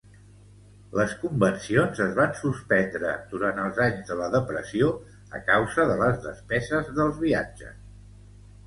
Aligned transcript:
Les 0.99 1.11
convencions 1.23 2.01
es 2.05 2.15
van 2.21 2.33
suspendre 2.39 3.11
durant 3.35 3.61
els 3.67 3.83
anys 3.87 4.09
de 4.11 4.19
la 4.23 4.31
Depressió 4.39 4.89
a 5.41 5.45
causa 5.53 5.87
de 5.95 6.01
les 6.03 6.21
despeses 6.27 6.93
dels 6.99 7.23
viatges. 7.29 7.81